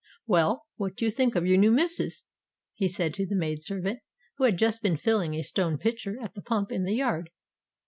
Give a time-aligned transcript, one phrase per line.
[0.25, 2.23] "Well, what do you think of your new missus?"
[2.73, 3.99] he said to the maid servant,
[4.37, 7.29] who had just been filling a stone pitcher at the pump in the yard.